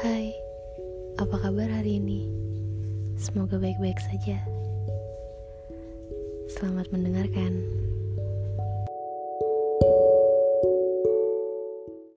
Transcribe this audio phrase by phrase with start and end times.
[0.00, 0.32] Hai,
[1.20, 2.24] apa kabar hari ini?
[3.20, 4.40] Semoga baik-baik saja.
[6.48, 7.81] Selamat mendengarkan.